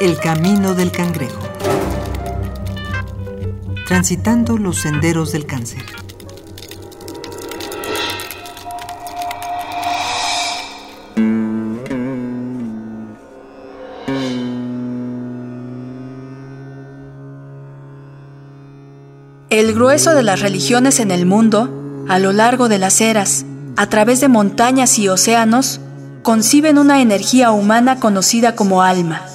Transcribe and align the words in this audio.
El 0.00 0.18
camino 0.18 0.74
del 0.74 0.92
cangrejo. 0.92 1.42
Transitando 3.86 4.56
los 4.56 4.78
senderos 4.80 5.32
del 5.32 5.44
cáncer. 5.44 5.82
El 19.50 19.74
grueso 19.74 20.14
de 20.14 20.22
las 20.22 20.40
religiones 20.40 20.98
en 20.98 21.10
el 21.10 21.26
mundo, 21.26 22.06
a 22.08 22.18
lo 22.18 22.32
largo 22.32 22.70
de 22.70 22.78
las 22.78 23.02
eras, 23.02 23.44
a 23.76 23.90
través 23.90 24.22
de 24.22 24.28
montañas 24.28 24.98
y 24.98 25.10
océanos, 25.10 25.78
conciben 26.22 26.78
una 26.78 27.02
energía 27.02 27.50
humana 27.50 28.00
conocida 28.00 28.56
como 28.56 28.80
alma. 28.80 29.26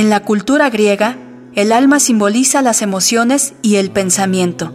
En 0.00 0.08
la 0.08 0.20
cultura 0.20 0.70
griega, 0.70 1.18
el 1.54 1.72
alma 1.72 2.00
simboliza 2.00 2.62
las 2.62 2.80
emociones 2.80 3.52
y 3.60 3.76
el 3.76 3.90
pensamiento. 3.90 4.72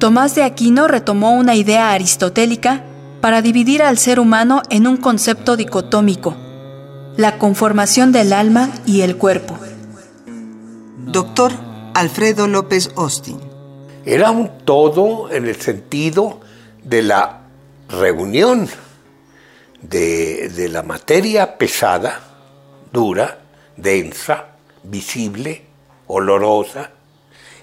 Tomás 0.00 0.34
de 0.34 0.42
Aquino 0.42 0.88
retomó 0.88 1.36
una 1.36 1.54
idea 1.54 1.92
aristotélica 1.92 2.82
para 3.20 3.40
dividir 3.40 3.84
al 3.84 3.98
ser 3.98 4.18
humano 4.18 4.62
en 4.68 4.88
un 4.88 4.96
concepto 4.96 5.56
dicotómico, 5.56 6.36
la 7.16 7.38
conformación 7.38 8.10
del 8.10 8.32
alma 8.32 8.68
y 8.84 9.02
el 9.02 9.16
cuerpo. 9.16 9.56
Doctor 11.06 11.52
Alfredo 11.94 12.48
López 12.48 12.90
Austin. 12.96 13.38
Era 14.04 14.32
un 14.32 14.50
todo 14.64 15.30
en 15.30 15.46
el 15.46 15.54
sentido 15.54 16.40
de 16.82 17.02
la 17.04 17.42
reunión 17.88 18.68
de, 19.82 20.68
la 20.68 20.82
materia 20.82 21.58
pesada, 21.58 22.18
dura, 22.92 23.41
densa, 23.76 24.46
visible, 24.82 25.62
olorosa, 26.06 26.90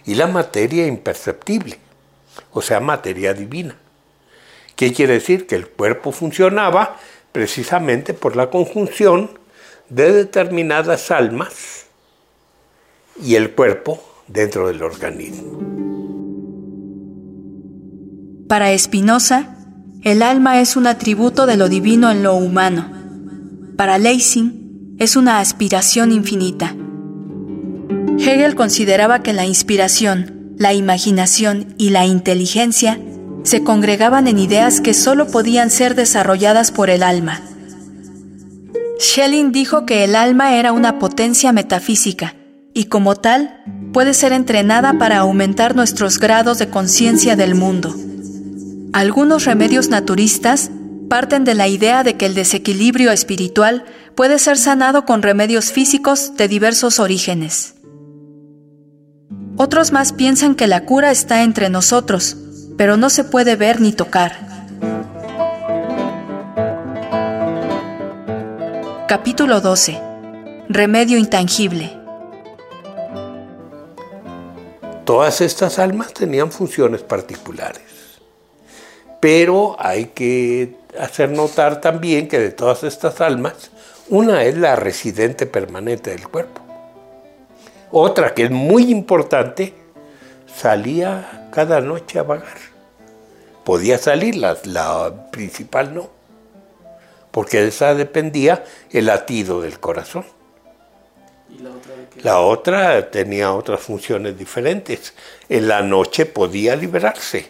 y 0.05 0.15
la 0.15 0.27
materia 0.27 0.87
imperceptible, 0.87 1.77
o 2.51 2.61
sea, 2.61 2.79
materia 2.79 3.33
divina. 3.33 3.75
¿Qué 4.75 4.93
quiere 4.93 5.13
decir? 5.13 5.45
Que 5.45 5.55
el 5.55 5.67
cuerpo 5.67 6.11
funcionaba 6.11 6.97
precisamente 7.31 8.13
por 8.13 8.35
la 8.35 8.49
conjunción 8.49 9.29
de 9.89 10.11
determinadas 10.13 11.11
almas 11.11 11.85
y 13.21 13.35
el 13.35 13.51
cuerpo 13.51 14.01
dentro 14.27 14.67
del 14.67 14.81
organismo. 14.83 15.59
Para 18.47 18.75
Spinoza, 18.77 19.55
el 20.03 20.23
alma 20.23 20.61
es 20.61 20.75
un 20.75 20.87
atributo 20.87 21.45
de 21.45 21.57
lo 21.57 21.69
divino 21.69 22.09
en 22.09 22.23
lo 22.23 22.35
humano. 22.35 22.89
Para 23.75 23.97
Lessing, 23.97 24.58
es 24.99 25.15
una 25.15 25.39
aspiración 25.39 26.11
infinita. 26.11 26.75
Hegel 28.19 28.55
consideraba 28.55 29.23
que 29.23 29.31
la 29.31 29.45
inspiración, 29.45 30.53
la 30.57 30.73
imaginación 30.73 31.73
y 31.77 31.89
la 31.89 32.05
inteligencia 32.05 32.99
se 33.43 33.63
congregaban 33.63 34.27
en 34.27 34.37
ideas 34.37 34.81
que 34.81 34.93
sólo 34.93 35.27
podían 35.27 35.69
ser 35.69 35.95
desarrolladas 35.95 36.71
por 36.71 36.89
el 36.89 37.01
alma. 37.01 37.41
Schelling 38.99 39.53
dijo 39.53 39.85
que 39.85 40.03
el 40.03 40.17
alma 40.17 40.57
era 40.57 40.73
una 40.73 40.99
potencia 40.99 41.53
metafísica 41.53 42.35
y 42.73 42.85
como 42.85 43.15
tal 43.15 43.63
puede 43.93 44.13
ser 44.13 44.33
entrenada 44.33 44.97
para 44.97 45.19
aumentar 45.19 45.75
nuestros 45.77 46.19
grados 46.19 46.59
de 46.59 46.69
conciencia 46.69 47.37
del 47.37 47.55
mundo. 47.55 47.95
Algunos 48.91 49.45
remedios 49.45 49.87
naturistas 49.87 50.71
parten 51.09 51.43
de 51.43 51.55
la 51.55 51.67
idea 51.67 52.03
de 52.03 52.15
que 52.15 52.27
el 52.27 52.35
desequilibrio 52.35 53.11
espiritual 53.11 53.83
puede 54.15 54.39
ser 54.39 54.57
sanado 54.57 55.05
con 55.05 55.21
remedios 55.21 55.71
físicos 55.71 56.37
de 56.37 56.47
diversos 56.47 56.99
orígenes. 56.99 57.75
Otros 59.57 59.91
más 59.91 60.13
piensan 60.13 60.55
que 60.55 60.67
la 60.67 60.85
cura 60.85 61.11
está 61.11 61.43
entre 61.43 61.69
nosotros, 61.69 62.37
pero 62.77 62.95
no 62.95 63.09
se 63.09 63.25
puede 63.25 63.57
ver 63.57 63.81
ni 63.81 63.91
tocar. 63.91 64.47
Capítulo 69.07 69.59
12. 69.59 69.99
Remedio 70.69 71.17
intangible. 71.17 71.97
Todas 75.03 75.41
estas 75.41 75.79
almas 75.79 76.13
tenían 76.13 76.51
funciones 76.51 77.01
particulares, 77.01 77.81
pero 79.19 79.75
hay 79.79 80.11
que 80.13 80.78
hacer 80.97 81.29
notar 81.29 81.81
también 81.81 82.27
que 82.27 82.39
de 82.39 82.51
todas 82.51 82.83
estas 82.83 83.21
almas, 83.21 83.71
una 84.07 84.43
es 84.43 84.57
la 84.57 84.75
residente 84.75 85.45
permanente 85.45 86.11
del 86.11 86.27
cuerpo. 86.27 86.61
Otra 87.91 88.33
que 88.33 88.43
es 88.43 88.51
muy 88.51 88.91
importante, 88.91 89.73
salía 90.55 91.49
cada 91.51 91.81
noche 91.81 92.19
a 92.19 92.23
vagar. 92.23 92.57
Podía 93.63 93.97
salir, 93.97 94.35
la, 94.35 94.57
la 94.63 95.29
principal 95.31 95.93
no, 95.93 96.09
porque 97.31 97.61
de 97.61 97.67
esa 97.67 97.93
dependía 97.93 98.63
el 98.91 99.05
latido 99.05 99.61
del 99.61 99.79
corazón. 99.79 100.25
la 102.23 102.39
otra 102.39 103.11
tenía 103.11 103.53
otras 103.53 103.81
funciones 103.81 104.37
diferentes. 104.37 105.13
En 105.49 105.67
la 105.67 105.81
noche 105.81 106.25
podía 106.25 106.75
liberarse. 106.75 107.49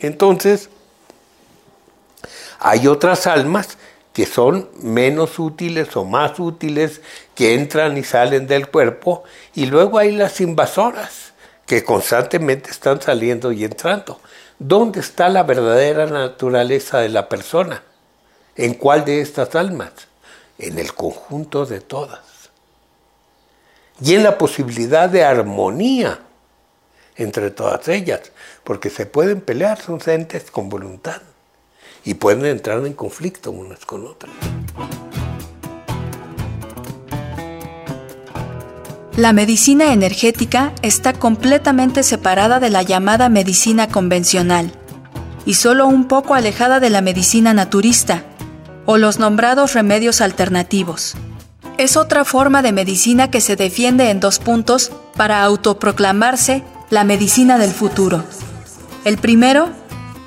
Entonces, 0.00 0.70
hay 2.58 2.86
otras 2.86 3.26
almas 3.26 3.76
que 4.14 4.26
son 4.26 4.70
menos 4.80 5.40
útiles 5.40 5.94
o 5.96 6.04
más 6.04 6.38
útiles, 6.38 7.02
que 7.34 7.54
entran 7.54 7.98
y 7.98 8.04
salen 8.04 8.46
del 8.46 8.68
cuerpo, 8.68 9.24
y 9.54 9.66
luego 9.66 9.98
hay 9.98 10.12
las 10.12 10.40
invasoras, 10.40 11.32
que 11.66 11.82
constantemente 11.82 12.70
están 12.70 13.02
saliendo 13.02 13.50
y 13.50 13.64
entrando. 13.64 14.20
¿Dónde 14.60 15.00
está 15.00 15.28
la 15.28 15.42
verdadera 15.42 16.06
naturaleza 16.06 17.00
de 17.00 17.08
la 17.08 17.28
persona? 17.28 17.82
¿En 18.54 18.74
cuál 18.74 19.04
de 19.04 19.20
estas 19.20 19.56
almas? 19.56 19.90
En 20.58 20.78
el 20.78 20.94
conjunto 20.94 21.66
de 21.66 21.80
todas. 21.80 22.20
Y 24.00 24.14
en 24.14 24.22
la 24.22 24.38
posibilidad 24.38 25.08
de 25.08 25.24
armonía 25.24 26.20
entre 27.16 27.50
todas 27.50 27.88
ellas, 27.88 28.30
porque 28.62 28.90
se 28.90 29.06
pueden 29.06 29.40
pelear, 29.40 29.80
son 29.80 30.00
entes 30.06 30.52
con 30.52 30.68
voluntad 30.68 31.20
y 32.04 32.14
pueden 32.14 32.44
entrar 32.44 32.84
en 32.86 32.92
conflicto 32.92 33.50
unas 33.50 33.84
con 33.84 34.06
otras. 34.06 34.32
La 39.16 39.32
medicina 39.32 39.92
energética 39.92 40.72
está 40.82 41.12
completamente 41.12 42.02
separada 42.02 42.58
de 42.58 42.70
la 42.70 42.82
llamada 42.82 43.28
medicina 43.28 43.88
convencional 43.88 44.72
y 45.46 45.54
solo 45.54 45.86
un 45.86 46.08
poco 46.08 46.34
alejada 46.34 46.80
de 46.80 46.90
la 46.90 47.00
medicina 47.00 47.54
naturista 47.54 48.24
o 48.86 48.98
los 48.98 49.20
nombrados 49.20 49.72
remedios 49.72 50.20
alternativos. 50.20 51.14
Es 51.78 51.96
otra 51.96 52.24
forma 52.24 52.60
de 52.62 52.72
medicina 52.72 53.30
que 53.30 53.40
se 53.40 53.54
defiende 53.54 54.10
en 54.10 54.20
dos 54.20 54.40
puntos 54.40 54.90
para 55.16 55.44
autoproclamarse 55.44 56.64
la 56.90 57.04
medicina 57.04 57.56
del 57.58 57.70
futuro. 57.70 58.24
El 59.04 59.18
primero 59.18 59.70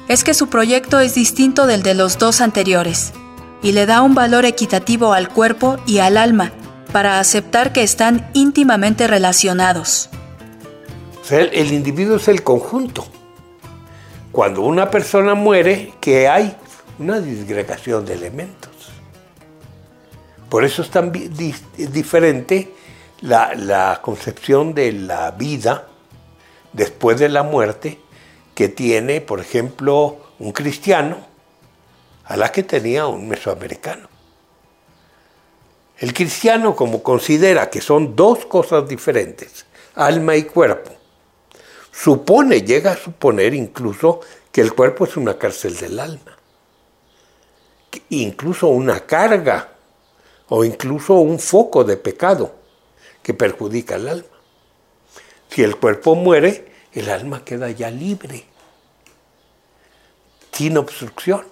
es 0.07 0.23
que 0.23 0.33
su 0.33 0.47
proyecto 0.47 0.99
es 0.99 1.15
distinto 1.15 1.67
del 1.67 1.83
de 1.83 1.93
los 1.93 2.17
dos 2.17 2.39
anteriores 2.41 3.13
y 3.61 3.73
le 3.73 3.85
da 3.85 4.01
un 4.01 4.15
valor 4.15 4.45
equitativo 4.45 5.13
al 5.13 5.29
cuerpo 5.29 5.77
y 5.85 5.99
al 5.99 6.17
alma 6.17 6.51
para 6.93 7.19
aceptar 7.19 7.73
que 7.73 7.83
están 7.83 8.29
íntimamente 8.33 9.07
relacionados. 9.07 10.09
el, 11.29 11.73
individuo 11.73 12.15
es 12.15 12.27
el 12.29 12.43
conjunto. 12.43 13.05
Cuando 14.31 14.61
una 14.61 14.89
persona 14.89 15.33
muere, 15.33 15.93
¿qué 15.99 16.27
hay? 16.29 16.55
Una 16.99 17.19
disgregación 17.19 18.05
de 18.05 18.13
elementos. 18.13 18.71
Por 20.49 20.63
eso 20.63 20.81
es 20.81 20.89
tan 20.89 21.11
diferente 21.11 22.73
la 23.21 23.99
concepción 24.01 24.73
de 24.73 24.93
la 24.93 25.31
vida 25.31 25.87
después 26.71 27.19
de 27.19 27.27
la 27.27 27.43
muerte 27.43 27.99
que 28.57 28.69
tiene, 28.69 29.21
por 29.21 29.39
ejemplo, 29.39 30.17
un 30.39 30.51
cristiano 30.51 31.17
a 32.25 32.35
la 32.35 32.51
que 32.51 32.63
tenía 32.63 33.05
un 33.05 33.27
mesoamericano. 33.27 34.09
El 35.99 36.11
cristiano, 36.11 36.75
como 36.75 37.03
considera 37.03 37.69
que 37.69 37.81
son 37.81 38.15
dos 38.15 38.47
cosas 38.47 38.87
diferentes, 38.87 39.67
alma 39.93 40.35
y 40.35 40.45
cuerpo, 40.45 40.89
supone, 41.91 42.63
llega 42.63 42.93
a 42.93 42.97
suponer 42.97 43.53
incluso 43.53 44.21
que 44.51 44.61
el 44.61 44.73
cuerpo 44.73 45.05
es 45.05 45.15
una 45.17 45.37
cárcel 45.37 45.77
del 45.77 45.99
alma, 45.99 46.35
incluso 48.09 48.69
una 48.69 49.01
carga 49.01 49.69
o 50.49 50.65
incluso 50.65 51.13
un 51.13 51.37
foco 51.37 51.83
de 51.83 51.97
pecado 51.97 52.55
que 53.21 53.35
perjudica 53.35 53.93
al 53.93 54.07
alma. 54.07 54.37
Si 55.47 55.61
el 55.61 55.75
cuerpo 55.75 56.15
muere, 56.15 56.76
el 56.99 57.09
alma 57.09 57.43
queda 57.43 57.69
ya 57.71 57.91
libre, 57.91 58.45
sin 60.51 60.77
obstrucción. 60.77 61.45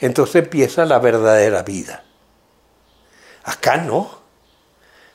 Entonces 0.00 0.44
empieza 0.44 0.84
la 0.86 0.98
verdadera 0.98 1.62
vida. 1.62 2.04
Acá 3.44 3.78
no. 3.78 4.18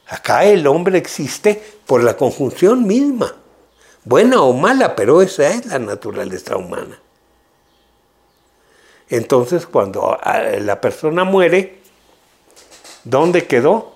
Acá 0.08 0.44
el 0.44 0.68
hombre 0.68 0.98
existe 0.98 1.64
por 1.86 2.04
la 2.04 2.18
conjunción 2.18 2.86
misma, 2.86 3.36
buena 4.04 4.42
o 4.42 4.54
mala, 4.54 4.96
pero 4.96 5.22
esa 5.22 5.50
es 5.50 5.66
la 5.66 5.80
naturaleza 5.80 6.58
humana. 6.58 7.00
Entonces 9.10 9.66
cuando 9.66 10.20
la 10.60 10.82
persona 10.82 11.24
muere, 11.24 11.80
¿dónde 13.04 13.48
quedó? 13.48 13.96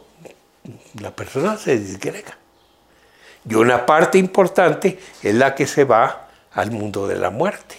La 1.01 1.15
persona 1.15 1.57
se 1.57 1.77
disgrega. 1.77 2.36
Y 3.49 3.55
una 3.55 3.85
parte 3.85 4.17
importante 4.17 4.99
es 5.23 5.35
la 5.35 5.55
que 5.55 5.67
se 5.67 5.83
va 5.83 6.27
al 6.51 6.71
mundo 6.71 7.07
de 7.07 7.15
la 7.15 7.29
muerte, 7.29 7.75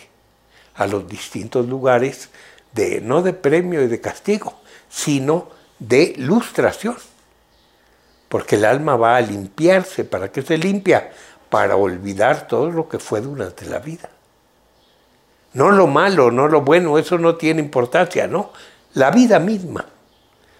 a 0.75 0.87
los 0.87 1.07
distintos 1.09 1.67
lugares 1.67 2.31
de 2.73 3.01
no 3.01 3.23
de 3.23 3.33
premio 3.33 3.83
y 3.83 3.89
de 3.89 4.01
castigo, 4.01 4.55
sino 4.89 5.49
de 5.79 6.15
lustración. 6.17 6.97
Porque 8.29 8.57
el 8.57 8.65
alma 8.65 8.97
va 8.97 9.17
a 9.17 9.21
limpiarse. 9.21 10.05
¿Para 10.05 10.31
qué 10.31 10.43
se 10.43 10.59
limpia? 10.59 11.11
Para 11.51 11.77
olvidar 11.77 12.47
todo 12.47 12.71
lo 12.71 12.89
que 12.89 12.99
fue 12.99 13.21
durante 13.21 13.67
la 13.67 13.79
vida. 13.79 14.11
No 15.55 15.71
lo 15.71 15.87
malo, 15.87 16.31
no 16.31 16.47
lo 16.47 16.61
bueno, 16.61 16.99
eso 16.99 17.19
no 17.19 17.37
tiene 17.37 17.61
importancia, 17.61 18.27
¿no? 18.27 18.53
La 18.95 19.11
vida 19.11 19.39
misma 19.39 19.87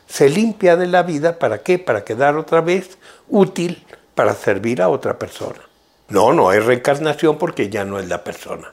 se 0.07 0.31
limpia 0.31 0.77
de 0.77 0.87
la 0.87 1.03
vida, 1.03 1.39
¿para 1.39 1.63
qué? 1.63 1.79
Para 1.79 2.05
quedar 2.05 2.37
otra 2.37 2.63
vez 2.63 2.99
útil 3.29 3.85
para 4.19 4.35
servir 4.35 4.83
a 4.83 4.89
otra 4.89 5.17
persona. 5.17 5.61
No, 6.09 6.33
no 6.33 6.51
hay 6.51 6.59
reencarnación 6.59 7.39
porque 7.39 7.71
ya 7.71 7.85
no 7.85 8.01
es 8.01 8.09
la 8.09 8.25
persona. 8.25 8.73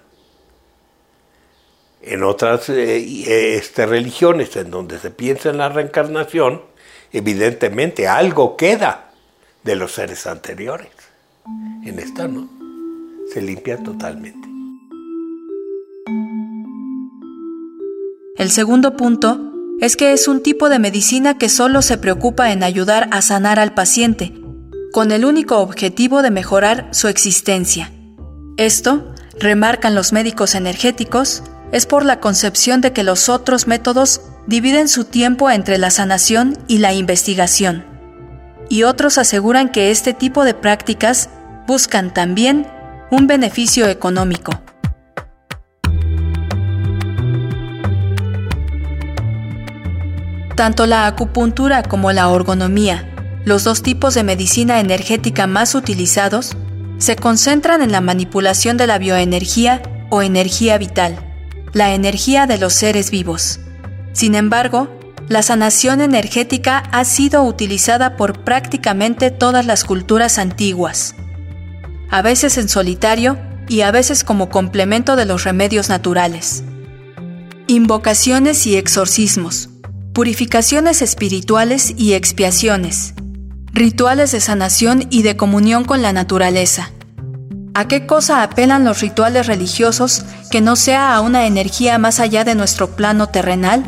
En 2.02 2.24
otras 2.24 2.68
eh, 2.70 2.98
eh, 2.98 3.56
este, 3.56 3.86
religiones 3.86 4.56
en 4.56 4.72
donde 4.72 4.98
se 4.98 5.12
piensa 5.12 5.52
en 5.52 5.60
la 5.60 5.70
reencarnación, 5.70 6.64
evidentemente 7.12 8.08
algo 8.08 8.58
queda 8.58 9.12
de 9.62 9.76
los 9.76 9.92
seres 9.92 10.26
anteriores. 10.26 10.90
En 11.86 12.00
esta 12.00 12.28
no, 12.28 12.50
se 13.32 13.44
limpia 13.44 13.78
totalmente. 13.78 14.48
El 18.36 18.50
segundo 18.50 18.98
punto 18.98 19.54
es 19.80 19.96
que 19.96 20.12
es 20.12 20.28
un 20.28 20.42
tipo 20.42 20.70
de 20.70 20.80
medicina 20.80 21.38
que 21.38 21.50
solo 21.50 21.84
se 21.84 22.00
preocupa 22.00 22.52
en 22.52 22.64
ayudar 22.64 23.10
a 23.12 23.22
sanar 23.22 23.60
al 23.60 23.76
paciente, 23.76 24.34
con 24.96 25.12
el 25.12 25.26
único 25.26 25.60
objetivo 25.60 26.22
de 26.22 26.32
mejorar 26.32 26.88
su 26.92 27.10
existencia. 27.10 27.92
Esto, 28.56 29.14
remarcan 29.38 29.94
los 29.94 30.14
médicos 30.14 30.56
energéticos, 30.56 31.44
es 31.74 31.86
por 31.86 32.06
la 32.06 32.22
concepción 32.22 32.80
de 32.80 32.94
que 32.94 33.04
los 33.04 33.28
otros 33.28 33.68
métodos 33.68 34.22
dividen 34.48 34.88
su 34.88 35.04
tiempo 35.04 35.52
entre 35.52 35.80
la 35.80 35.90
sanación 35.90 36.58
y 36.70 36.78
la 36.78 36.94
investigación. 36.94 37.84
Y 38.70 38.84
otros 38.84 39.18
aseguran 39.18 39.68
que 39.68 39.92
este 39.92 40.14
tipo 40.14 40.46
de 40.46 40.54
prácticas 40.54 41.30
buscan 41.68 42.14
también 42.14 42.66
un 43.12 43.28
beneficio 43.28 43.90
económico. 43.90 44.54
Tanto 50.56 50.86
la 50.86 51.06
acupuntura 51.06 51.84
como 51.84 52.14
la 52.14 52.30
orgonomía, 52.30 53.12
los 53.46 53.64
dos 53.64 53.84
tipos 53.84 54.14
de 54.16 54.24
medicina 54.24 54.80
energética 54.80 55.48
más 55.48 55.76
utilizados, 55.76 56.58
se 56.98 57.16
concentran 57.16 57.82
en 57.82 57.92
la 57.92 58.02
manipulación 58.02 58.78
de 58.78 58.88
la 58.88 58.98
bioenergía 58.98 59.82
o 60.10 60.22
energía 60.22 60.78
vital, 60.78 61.18
la 61.74 61.94
energía 61.94 62.48
de 62.48 62.58
los 62.58 62.74
seres 62.74 63.12
vivos. 63.12 63.60
Sin 64.14 64.36
embargo, 64.36 64.90
la 65.28 65.42
sanación 65.42 66.02
energética 66.02 66.80
ha 66.92 67.06
sido 67.06 67.44
utilizada 67.44 68.16
por 68.18 68.44
prácticamente 68.44 69.32
todas 69.32 69.66
las 69.66 69.84
culturas 69.84 70.38
antiguas, 70.38 71.16
a 72.10 72.22
veces 72.22 72.58
en 72.58 72.70
solitario 72.70 73.38
y 73.68 73.82
a 73.82 73.92
veces 73.92 74.24
como 74.24 74.50
complemento 74.50 75.16
de 75.16 75.26
los 75.26 75.44
remedios 75.44 75.90
naturales. 75.90 76.64
Invocaciones 77.68 78.66
y 78.68 78.76
exorcismos 78.76 79.70
purificaciones 80.16 81.02
espirituales 81.02 81.94
y 81.98 82.14
expiaciones, 82.14 83.16
rituales 83.75 84.31
de 84.31 84.39
sanación 84.39 85.06
y 85.10 85.22
de 85.22 85.36
comunión 85.36 85.83
con 85.83 86.01
la 86.01 86.13
naturaleza. 86.13 86.92
¿A 87.74 87.89
qué 87.89 88.07
cosa 88.07 88.42
apelan 88.42 88.86
los 88.86 89.01
rituales 89.01 89.48
religiosos 89.48 90.24
que 90.50 90.62
no 90.62 90.77
sea 90.77 91.13
a 91.13 91.19
una 91.19 91.45
energía 91.45 91.98
más 91.98 92.22
allá 92.22 92.45
de 92.45 92.56
nuestro 92.56 92.92
plano 92.95 93.27
terrenal? 93.27 93.83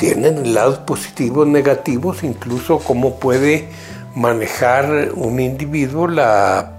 Tienen 0.00 0.54
lados 0.54 0.78
positivos, 0.78 1.46
negativos, 1.46 2.24
incluso 2.24 2.80
cómo 2.80 3.20
puede 3.20 3.68
manejar 4.16 5.12
un 5.14 5.38
individuo 5.38 6.08
la, 6.08 6.72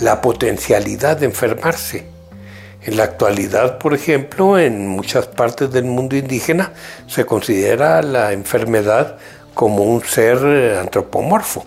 la 0.00 0.20
potencialidad 0.20 1.16
de 1.16 1.26
enfermarse. 1.26 2.04
En 2.82 2.98
la 2.98 3.04
actualidad, 3.04 3.78
por 3.78 3.94
ejemplo, 3.94 4.58
en 4.58 4.86
muchas 4.86 5.26
partes 5.26 5.72
del 5.72 5.84
mundo 5.84 6.14
indígena 6.14 6.72
se 7.06 7.24
considera 7.24 8.02
la 8.02 8.32
enfermedad 8.32 9.16
como 9.56 9.84
un 9.84 10.04
ser 10.04 10.76
antropomorfo, 10.76 11.64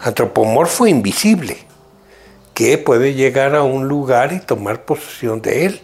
antropomorfo 0.00 0.86
invisible, 0.86 1.56
que 2.52 2.76
puede 2.76 3.14
llegar 3.14 3.54
a 3.54 3.62
un 3.62 3.88
lugar 3.88 4.34
y 4.34 4.40
tomar 4.40 4.84
posesión 4.84 5.40
de 5.40 5.64
él. 5.64 5.80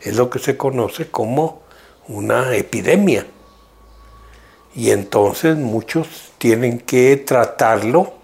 Es 0.00 0.16
lo 0.16 0.30
que 0.30 0.40
se 0.40 0.56
conoce 0.56 1.08
como 1.08 1.62
una 2.08 2.56
epidemia. 2.56 3.24
Y 4.74 4.90
entonces 4.90 5.56
muchos 5.56 6.32
tienen 6.38 6.80
que 6.80 7.16
tratarlo 7.16 8.14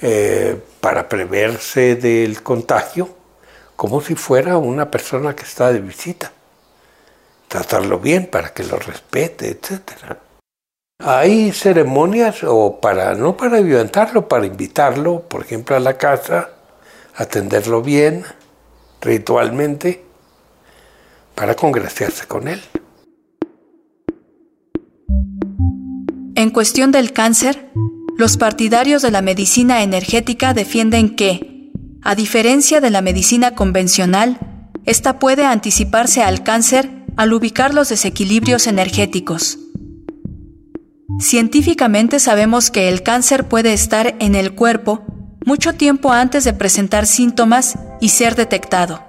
eh, 0.00 0.58
para 0.80 1.10
preverse 1.10 1.96
del 1.96 2.42
contagio 2.42 3.10
como 3.76 4.00
si 4.00 4.14
fuera 4.14 4.56
una 4.56 4.90
persona 4.90 5.36
que 5.36 5.42
está 5.42 5.70
de 5.70 5.80
visita. 5.80 6.32
Tratarlo 7.48 7.98
bien 7.98 8.28
para 8.28 8.54
que 8.54 8.64
lo 8.64 8.78
respete, 8.78 9.48
etc. 9.50 10.16
Hay 11.00 11.50
ceremonias 11.50 12.44
o 12.44 12.80
para, 12.80 13.14
no 13.14 13.36
para 13.36 13.60
violentarlo, 13.60 14.28
para 14.28 14.46
invitarlo, 14.46 15.22
por 15.28 15.42
ejemplo, 15.42 15.74
a 15.74 15.80
la 15.80 15.98
casa, 15.98 16.50
atenderlo 17.16 17.82
bien, 17.82 18.24
ritualmente, 19.00 20.04
para 21.34 21.56
congraciarse 21.56 22.26
con 22.26 22.46
él. 22.48 22.62
En 26.36 26.50
cuestión 26.50 26.92
del 26.92 27.12
cáncer, 27.12 27.70
los 28.16 28.36
partidarios 28.36 29.02
de 29.02 29.10
la 29.10 29.22
medicina 29.22 29.82
energética 29.82 30.54
defienden 30.54 31.16
que, 31.16 31.72
a 32.02 32.14
diferencia 32.14 32.80
de 32.80 32.90
la 32.90 33.02
medicina 33.02 33.56
convencional, 33.56 34.70
esta 34.84 35.18
puede 35.18 35.44
anticiparse 35.44 36.22
al 36.22 36.44
cáncer 36.44 36.88
al 37.16 37.32
ubicar 37.32 37.74
los 37.74 37.88
desequilibrios 37.88 38.66
energéticos. 38.66 39.58
Científicamente 41.20 42.18
sabemos 42.18 42.70
que 42.70 42.88
el 42.88 43.02
cáncer 43.02 43.44
puede 43.48 43.72
estar 43.72 44.16
en 44.18 44.34
el 44.34 44.54
cuerpo 44.54 45.02
mucho 45.44 45.74
tiempo 45.74 46.12
antes 46.12 46.44
de 46.44 46.52
presentar 46.54 47.06
síntomas 47.06 47.78
y 48.00 48.08
ser 48.08 48.34
detectado, 48.34 49.04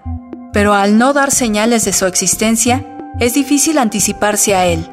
pero 0.54 0.74
al 0.74 0.98
no 0.98 1.14
dar 1.14 1.32
señales 1.32 1.86
de 1.86 1.94
su 1.94 2.06
existencia, 2.06 2.86
es 3.20 3.34
difícil 3.34 3.78
anticiparse 3.78 4.54
a 4.54 4.66
él. 4.66 4.86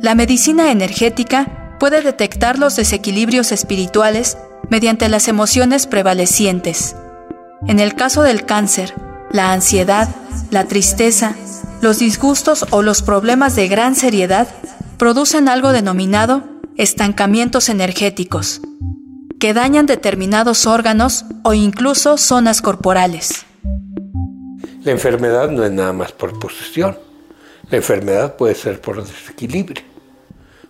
La 0.00 0.14
medicina 0.14 0.70
energética 0.70 1.76
puede 1.78 2.02
detectar 2.02 2.58
los 2.58 2.76
desequilibrios 2.76 3.52
espirituales 3.52 4.36
mediante 4.68 5.08
las 5.08 5.28
emociones 5.28 5.86
prevalecientes. 5.86 6.96
En 7.66 7.78
el 7.80 7.94
caso 7.94 8.22
del 8.22 8.44
cáncer, 8.44 8.92
la 9.30 9.52
ansiedad, 9.52 10.08
la 10.50 10.64
tristeza, 10.64 11.34
los 11.80 11.98
disgustos 11.98 12.66
o 12.70 12.82
los 12.82 13.02
problemas 13.02 13.54
de 13.54 13.68
gran 13.68 13.94
seriedad 13.94 14.48
producen 14.98 15.48
algo 15.48 15.72
denominado 15.72 16.42
estancamientos 16.76 17.68
energéticos, 17.68 18.60
que 19.38 19.54
dañan 19.54 19.86
determinados 19.86 20.66
órganos 20.66 21.24
o 21.42 21.54
incluso 21.54 22.16
zonas 22.16 22.62
corporales. 22.62 23.44
La 24.82 24.92
enfermedad 24.92 25.50
no 25.50 25.64
es 25.64 25.72
nada 25.72 25.92
más 25.92 26.12
por 26.12 26.38
posesión, 26.38 26.96
la 27.70 27.78
enfermedad 27.78 28.36
puede 28.36 28.54
ser 28.54 28.80
por 28.80 29.04
desequilibrio. 29.04 29.82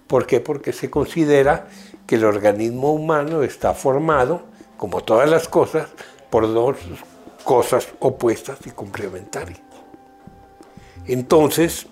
¿Por 0.07 0.27
qué? 0.27 0.41
Porque 0.41 0.73
se 0.73 0.89
considera 0.89 1.69
que 2.07 2.15
el 2.15 2.25
organismo 2.25 2.93
humano 2.93 3.43
está 3.43 3.75
formado, 3.75 4.47
como 4.77 5.03
todas 5.03 5.29
las 5.29 5.49
cosas, 5.49 5.89
por 6.31 6.53
dos 6.53 6.77
cosas 7.45 7.89
opuestas 7.99 8.59
y 8.65 8.71
complementarias. 8.71 9.61
Entonces, 11.07 11.87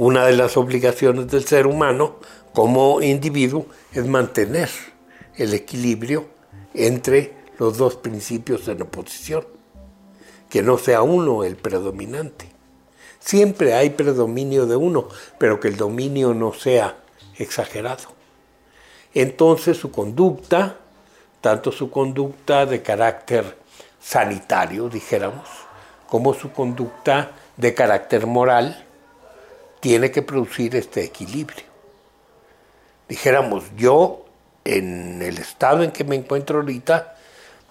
una 0.00 0.24
de 0.24 0.32
las 0.32 0.56
obligaciones 0.56 1.28
del 1.28 1.44
ser 1.44 1.66
humano 1.66 2.16
como 2.54 3.02
individuo 3.02 3.66
es 3.92 4.06
mantener 4.06 4.70
el 5.36 5.52
equilibrio 5.52 6.26
entre 6.72 7.34
los 7.58 7.76
dos 7.76 7.96
principios 7.96 8.66
en 8.68 8.80
oposición, 8.80 9.46
que 10.48 10.62
no 10.62 10.78
sea 10.78 11.02
uno 11.02 11.44
el 11.44 11.56
predominante. 11.56 12.48
Siempre 13.18 13.74
hay 13.74 13.90
predominio 13.90 14.64
de 14.64 14.74
uno, 14.74 15.06
pero 15.36 15.60
que 15.60 15.68
el 15.68 15.76
dominio 15.76 16.32
no 16.32 16.54
sea 16.54 16.96
exagerado. 17.36 18.08
Entonces 19.12 19.76
su 19.76 19.90
conducta, 19.90 20.78
tanto 21.42 21.72
su 21.72 21.90
conducta 21.90 22.64
de 22.64 22.80
carácter 22.80 23.58
sanitario, 24.00 24.88
dijéramos, 24.88 25.46
como 26.08 26.32
su 26.32 26.52
conducta 26.52 27.32
de 27.58 27.74
carácter 27.74 28.26
moral, 28.26 28.86
tiene 29.80 30.10
que 30.10 30.22
producir 30.22 30.76
este 30.76 31.02
equilibrio. 31.02 31.64
Dijéramos, 33.08 33.64
yo 33.76 34.24
en 34.64 35.22
el 35.22 35.38
estado 35.38 35.82
en 35.82 35.90
que 35.90 36.04
me 36.04 36.16
encuentro 36.16 36.60
ahorita, 36.60 37.16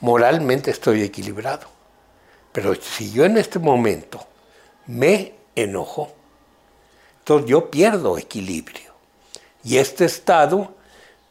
moralmente 0.02 0.72
estoy 0.72 1.04
equilibrado. 1.04 1.68
Pero 2.52 2.76
si 2.76 3.12
yo 3.12 3.26
en 3.26 3.38
este 3.38 3.60
momento 3.60 4.26
me 4.88 5.34
enojo, 5.56 6.12
entonces 7.20 7.50
yo 7.50 7.70
pierdo 7.70 8.18
equilibrio. 8.18 8.94
Y 9.64 9.78
este 9.78 10.06
estado 10.06 10.76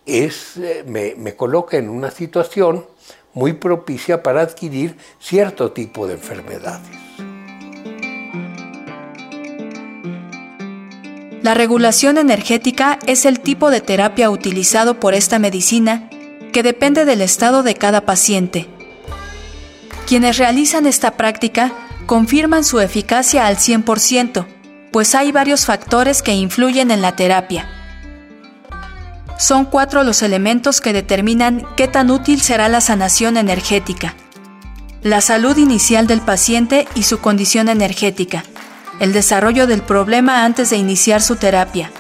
es, 0.07 0.57
eh, 0.57 0.85
me, 0.87 1.15
me 1.17 1.35
coloca 1.35 1.77
en 1.77 1.89
una 1.89 2.11
situación 2.11 2.87
muy 3.35 3.55
propicia 3.55 4.23
para 4.23 4.43
adquirir 4.43 4.97
cierto 5.19 5.73
tipo 5.73 6.07
de 6.07 6.15
enfermedades. 6.15 7.08
La 11.49 11.55
regulación 11.55 12.19
energética 12.19 12.99
es 13.07 13.25
el 13.25 13.41
tipo 13.41 13.71
de 13.71 13.81
terapia 13.81 14.29
utilizado 14.29 15.01
por 15.01 15.15
esta 15.15 15.39
medicina 15.39 16.11
que 16.53 16.63
depende 16.63 17.07
del 17.07 17.23
estado 17.23 17.63
de 17.63 17.75
cada 17.75 18.03
paciente. 18.03 18.69
Quienes 20.07 20.37
realizan 20.37 20.85
esta 20.85 21.13
práctica 21.13 21.73
confirman 22.05 22.65
su 22.65 22.81
eficacia 22.81 23.47
al 23.47 23.57
100%, 23.57 24.45
pues 24.93 25.15
hay 25.15 25.33
varios 25.33 25.65
factores 25.65 26.21
que 26.21 26.35
influyen 26.35 26.91
en 26.91 27.01
la 27.01 27.17
terapia. 27.17 27.67
Son 29.39 29.65
cuatro 29.65 30.05
los 30.05 30.21
elementos 30.21 30.83
que 30.83 30.93
determinan 30.93 31.67
qué 31.79 31.89
tan 31.89 32.11
útil 32.11 32.43
será 32.43 32.69
la 32.69 32.83
sanación 32.83 33.39
energética. 33.39 34.15
La 35.03 35.23
salud 35.23 35.57
inicial 35.57 36.07
del 36.07 36.21
paciente 36.21 36.87
y 36.95 37.05
su 37.05 37.21
condición 37.21 37.71
energética. 37.71 38.45
El 39.01 39.13
desarrollo 39.13 39.67
del 39.67 39.83
problema 39.83 40.45
antes 40.45 40.71
de 40.71 40.77
iniciar 40.77 41.23
su 41.23 41.37
terapia. 41.37 41.91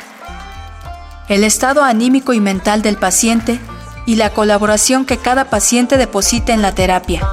El 1.29 1.45
estado 1.45 1.85
anímico 1.85 2.33
y 2.33 2.41
mental 2.41 2.83
del 2.83 2.97
paciente 2.97 3.61
y 4.07 4.17
la 4.17 4.31
colaboración 4.31 5.05
que 5.05 5.19
cada 5.19 5.45
paciente 5.45 5.97
deposita 5.97 6.53
en 6.53 6.63
la 6.63 6.75
terapia. 6.75 7.29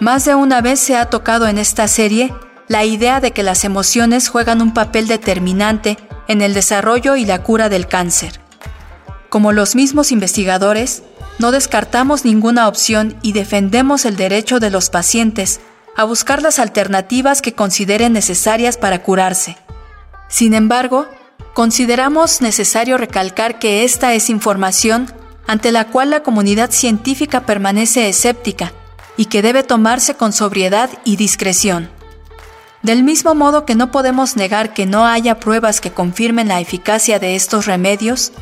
Más 0.00 0.24
de 0.26 0.34
una 0.34 0.60
vez 0.60 0.78
se 0.78 0.96
ha 0.96 1.08
tocado 1.08 1.48
en 1.48 1.56
esta 1.56 1.88
serie 1.88 2.34
la 2.68 2.84
idea 2.84 3.20
de 3.20 3.30
que 3.30 3.42
las 3.42 3.64
emociones 3.64 4.28
juegan 4.28 4.60
un 4.60 4.74
papel 4.74 5.08
determinante 5.08 5.96
en 6.28 6.42
el 6.42 6.52
desarrollo 6.52 7.16
y 7.16 7.24
la 7.24 7.42
cura 7.42 7.68
del 7.68 7.86
cáncer. 7.86 8.40
Como 9.30 9.52
los 9.52 9.74
mismos 9.74 10.12
investigadores, 10.12 11.02
no 11.38 11.50
descartamos 11.50 12.24
ninguna 12.24 12.68
opción 12.68 13.16
y 13.22 13.32
defendemos 13.32 14.04
el 14.04 14.16
derecho 14.16 14.58
de 14.58 14.70
los 14.70 14.90
pacientes 14.90 15.60
a 15.96 16.04
buscar 16.04 16.42
las 16.42 16.58
alternativas 16.58 17.42
que 17.42 17.54
consideren 17.54 18.12
necesarias 18.12 18.76
para 18.76 19.02
curarse. 19.02 19.56
Sin 20.28 20.54
embargo, 20.54 21.06
consideramos 21.54 22.40
necesario 22.40 22.98
recalcar 22.98 23.58
que 23.58 23.84
esta 23.84 24.14
es 24.14 24.30
información 24.30 25.12
ante 25.46 25.72
la 25.72 25.86
cual 25.88 26.10
la 26.10 26.22
comunidad 26.22 26.70
científica 26.70 27.46
permanece 27.46 28.08
escéptica 28.08 28.72
y 29.16 29.26
que 29.26 29.42
debe 29.42 29.62
tomarse 29.62 30.14
con 30.14 30.32
sobriedad 30.32 30.90
y 31.04 31.16
discreción. 31.16 31.88
Del 32.82 33.02
mismo 33.02 33.34
modo 33.34 33.64
que 33.64 33.74
no 33.74 33.90
podemos 33.90 34.36
negar 34.36 34.74
que 34.74 34.86
no 34.86 35.06
haya 35.06 35.40
pruebas 35.40 35.80
que 35.80 35.92
confirmen 35.92 36.48
la 36.48 36.60
eficacia 36.60 37.18
de 37.18 37.34
estos 37.34 37.66
remedios, 37.66 38.32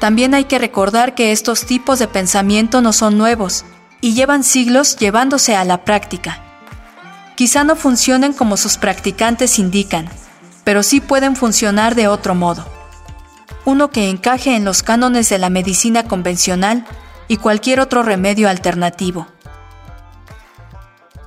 también 0.00 0.34
hay 0.34 0.44
que 0.44 0.58
recordar 0.58 1.14
que 1.14 1.32
estos 1.32 1.64
tipos 1.64 1.98
de 1.98 2.08
pensamiento 2.08 2.80
no 2.80 2.92
son 2.92 3.16
nuevos 3.16 3.64
y 4.00 4.14
llevan 4.14 4.44
siglos 4.44 4.96
llevándose 4.96 5.56
a 5.56 5.64
la 5.64 5.84
práctica. 5.84 6.42
Quizá 7.34 7.64
no 7.64 7.76
funcionen 7.76 8.32
como 8.32 8.56
sus 8.56 8.76
practicantes 8.76 9.58
indican, 9.58 10.08
pero 10.64 10.82
sí 10.82 11.00
pueden 11.00 11.36
funcionar 11.36 11.94
de 11.94 12.08
otro 12.08 12.34
modo. 12.34 12.66
Uno 13.64 13.90
que 13.90 14.08
encaje 14.08 14.54
en 14.54 14.64
los 14.64 14.82
cánones 14.82 15.28
de 15.28 15.38
la 15.38 15.50
medicina 15.50 16.04
convencional 16.04 16.86
y 17.28 17.38
cualquier 17.38 17.80
otro 17.80 18.02
remedio 18.02 18.48
alternativo. 18.48 19.26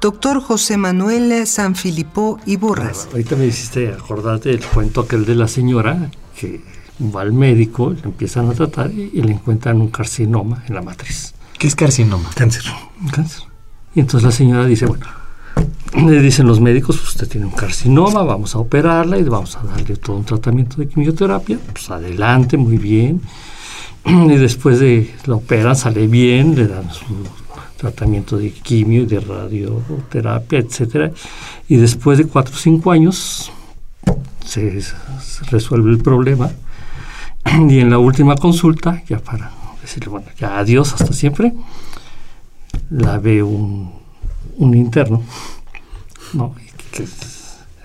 Doctor 0.01 0.42
José 0.42 0.78
Manuel 0.78 1.46
Sanfilippo 1.46 2.39
y 2.46 2.56
Borras. 2.56 3.10
Ahorita 3.12 3.36
me 3.36 3.48
hiciste 3.48 3.89
acordarte 3.89 4.50
del 4.50 4.66
cuento 4.66 5.01
aquel 5.01 5.25
de 5.25 5.36
la 5.36 5.50
señora 5.50 6.10
que 6.39 6.62
va 7.01 7.22
al 7.22 7.34
médico, 7.34 7.91
le 7.91 8.03
empiezan 8.03 8.50
a 8.50 8.53
tratar 8.53 8.91
y, 8.91 9.22
le 9.22 9.32
encuentran 9.32 9.79
un 9.82 9.89
carcinoma 9.89 10.63
en 10.68 10.75
la 10.75 10.82
matriz. 10.82 11.34
¿Qué 11.58 11.68
es 11.68 11.75
carcinoma? 11.75 12.29
Cáncer. 12.36 12.63
Cáncer. 13.12 13.44
Y 13.96 14.01
entonces 14.01 14.25
la 14.25 14.32
señora 14.32 14.65
dice, 14.65 14.86
bueno, 14.86 15.06
le 15.96 16.22
dicen 16.22 16.48
los 16.48 16.60
médicos, 16.60 17.01
usted 17.03 17.27
tiene 17.27 17.48
un 17.48 17.53
carcinoma, 17.53 18.24
vamos 18.24 18.56
a 18.56 18.60
operarla 18.60 19.18
y 19.18 19.24
vamos 19.24 19.56
a 19.56 19.63
darle 19.63 19.98
todo 19.98 20.18
un 20.18 20.25
tratamiento 20.25 20.77
de 20.77 20.88
quimioterapia. 20.88 21.58
Pues 21.74 21.89
adelante, 21.89 22.58
muy 22.58 22.77
bien. 22.77 23.22
Y 24.06 24.38
después 24.38 24.79
de 24.79 25.13
la 25.25 25.36
operan, 25.36 25.75
sale 25.75 26.08
bien, 26.08 26.56
le 26.56 26.68
dan 26.68 26.89
su 26.91 27.06
tratamiento 27.77 28.38
de 28.38 28.51
quimio 28.51 29.03
y 29.03 29.06
de 29.06 29.20
radioterapia, 29.20 30.60
etcétera. 30.60 31.12
Y 31.68 31.77
después 31.77 32.18
de 32.18 32.25
cuatro 32.25 32.53
o 32.53 32.58
cinco 32.58 32.91
años 32.91 33.51
se, 34.46 34.82
resuelve 35.50 35.91
el 35.91 36.00
problema. 36.00 36.50
Y 37.70 37.79
en 37.79 37.89
la 37.89 38.00
última 38.00 38.36
consulta, 38.36 39.03
ya 39.08 39.20
para 39.20 39.51
decirle, 39.82 40.10
bueno, 40.10 40.27
ya 40.38 40.58
adiós, 40.60 40.94
hasta 40.94 41.13
siempre, 41.13 41.53
la 42.89 43.18
ve 43.18 43.44
un, 43.44 43.91
un 44.58 44.75
interno, 44.75 45.24
¿no? 46.34 46.56
que 46.91 47.06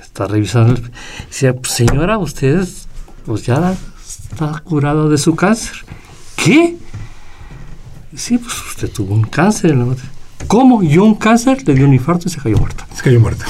está 0.00 0.26
revisando. 0.26 0.80
Dice, 1.28 1.52
pues, 1.54 1.73
señora, 1.73 2.18
usted 2.18 2.66
pues 3.25 3.47
ya 3.47 3.75
está 4.06 4.61
curada 4.61 5.09
de 5.09 5.18
su 5.18 5.35
cáncer. 5.35 5.76
¿Qué? 6.37 6.76
Sí, 8.14 8.38
pues 8.38 8.54
usted 8.68 8.90
tuvo 8.90 9.14
un 9.14 9.25
cáncer 9.25 9.73
en 9.73 9.80
la. 9.80 9.97
¿Cómo? 10.47 10.83
Yo 10.83 11.04
un 11.04 11.14
cáncer, 11.14 11.66
le 11.66 11.75
dio 11.75 11.87
un 11.87 11.94
infarto 11.94 12.28
y 12.28 12.30
se 12.30 12.40
cayó 12.40 12.59
muerta. 12.59 12.87
Se 12.94 13.02
cayó 13.02 13.18
muerta. 13.18 13.47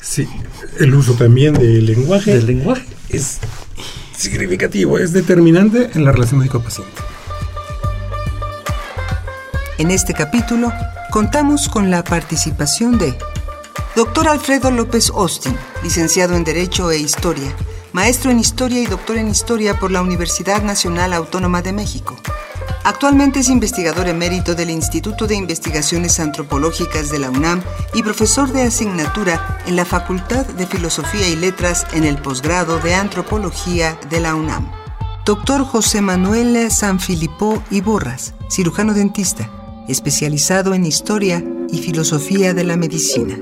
Sí, 0.00 0.28
el 0.78 0.94
uso 0.94 1.14
también 1.14 1.54
del 1.54 1.86
lenguaje. 1.86 2.34
Del 2.34 2.46
lenguaje. 2.46 2.86
Es 3.08 3.40
significativo, 4.16 4.98
es 4.98 5.12
determinante 5.12 5.90
en 5.94 6.04
la 6.04 6.12
relación 6.12 6.40
médico-paciente. 6.40 7.02
En 9.78 9.90
este 9.90 10.14
capítulo 10.14 10.72
contamos 11.10 11.68
con 11.68 11.90
la 11.90 12.02
participación 12.02 12.98
de 12.98 13.16
Dr. 13.94 14.28
Alfredo 14.28 14.70
López 14.70 15.10
Austin, 15.10 15.56
licenciado 15.82 16.34
en 16.34 16.44
Derecho 16.44 16.90
e 16.90 16.98
Historia, 16.98 17.54
maestro 17.92 18.30
en 18.30 18.38
Historia 18.38 18.80
y 18.80 18.86
doctor 18.86 19.16
en 19.18 19.28
Historia 19.28 19.78
por 19.78 19.90
la 19.90 20.02
Universidad 20.02 20.62
Nacional 20.62 21.12
Autónoma 21.12 21.62
de 21.62 21.72
México. 21.72 22.16
Actualmente 22.84 23.40
es 23.40 23.48
investigador 23.48 24.08
emérito 24.08 24.54
del 24.54 24.70
Instituto 24.70 25.26
de 25.26 25.34
Investigaciones 25.34 26.20
Antropológicas 26.20 27.10
de 27.10 27.18
la 27.18 27.30
UNAM 27.30 27.62
y 27.94 28.02
profesor 28.02 28.52
de 28.52 28.62
asignatura 28.62 29.58
en 29.66 29.76
la 29.76 29.84
Facultad 29.84 30.46
de 30.46 30.66
Filosofía 30.66 31.28
y 31.28 31.36
Letras 31.36 31.86
en 31.92 32.04
el 32.04 32.18
posgrado 32.18 32.78
de 32.78 32.94
Antropología 32.94 33.98
de 34.08 34.20
la 34.20 34.34
UNAM. 34.34 34.70
Doctor 35.24 35.64
José 35.64 36.00
Manuel 36.00 36.70
Sanfilippo 36.70 37.62
y 37.70 37.80
Borras, 37.80 38.34
cirujano 38.48 38.94
dentista, 38.94 39.50
especializado 39.88 40.74
en 40.74 40.86
Historia 40.86 41.42
y 41.68 41.78
Filosofía 41.78 42.54
de 42.54 42.64
la 42.64 42.76
Medicina. 42.76 43.36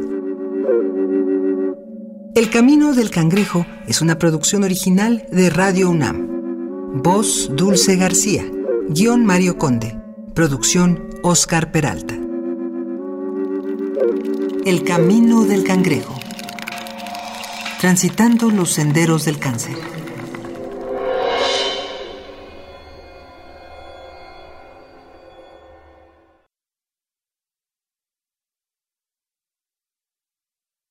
El 2.35 2.51
Camino 2.51 2.95
del 2.95 3.11
Cangrejo 3.11 3.65
es 3.87 4.01
una 4.01 4.19
producción 4.19 4.65
original 4.65 5.27
de 5.31 5.51
Radio 5.51 5.89
UNAM. 5.91 7.03
Voz 7.03 7.51
Dulce 7.55 7.97
García. 7.97 8.45
Guión 8.89 9.25
Mario 9.25 9.57
Conde. 9.57 9.99
Producción 10.35 11.09
Oscar 11.23 11.73
Peralta. 11.73 12.15
El 14.67 14.85
camino 14.85 15.45
del 15.45 15.65
cangrejo. 15.65 16.15
Transitando 17.81 18.51
los 18.51 18.73
senderos 18.73 19.25
del 19.25 19.39
cáncer. 19.39 19.94